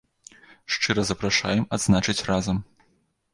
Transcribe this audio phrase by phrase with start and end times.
[0.75, 2.57] Шчыра запрашаем адзначыць разам.